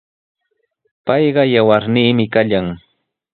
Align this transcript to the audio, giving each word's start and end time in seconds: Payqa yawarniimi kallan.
Payqa 1.05 1.43
yawarniimi 1.53 2.25
kallan. 2.37 2.67